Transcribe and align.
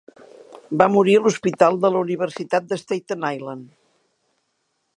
Va 0.81 0.87
morir 0.93 1.13
a 1.17 1.19
l'hospital 1.25 1.77
de 1.83 1.91
la 1.95 2.01
Universitat 2.07 2.67
de 2.71 2.79
Staten 2.85 3.29
Island. 3.37 3.69